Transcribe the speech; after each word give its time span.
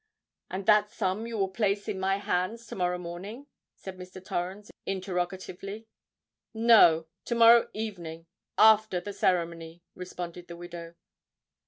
"And 0.49 0.65
that 0.65 0.89
sum 0.89 1.27
you 1.27 1.37
will 1.37 1.47
place 1.49 1.87
in 1.87 1.99
my 1.99 2.17
hands 2.17 2.65
to 2.65 2.75
morrow 2.75 2.97
morning?" 2.97 3.45
said 3.75 3.97
Mr. 3.99 4.19
Torrens 4.25 4.71
interrogatively. 4.87 5.85
"No—to 6.55 7.35
morrow 7.35 7.69
evening, 7.75 8.25
after 8.57 8.99
the 8.99 9.13
ceremony," 9.13 9.83
responded 9.93 10.47
the 10.47 10.57
widow. 10.57 10.95